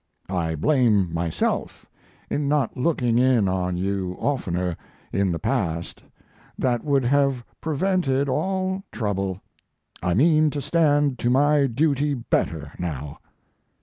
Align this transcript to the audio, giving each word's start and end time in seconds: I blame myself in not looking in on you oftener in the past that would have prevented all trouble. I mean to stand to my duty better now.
I 0.29 0.55
blame 0.55 1.13
myself 1.13 1.85
in 2.27 2.47
not 2.47 2.75
looking 2.75 3.19
in 3.19 3.47
on 3.47 3.77
you 3.77 4.15
oftener 4.19 4.75
in 5.13 5.31
the 5.31 5.37
past 5.37 6.01
that 6.57 6.83
would 6.83 7.05
have 7.05 7.43
prevented 7.61 8.27
all 8.27 8.81
trouble. 8.91 9.41
I 10.01 10.15
mean 10.15 10.49
to 10.49 10.59
stand 10.59 11.19
to 11.19 11.29
my 11.29 11.67
duty 11.67 12.15
better 12.15 12.71
now. 12.79 13.19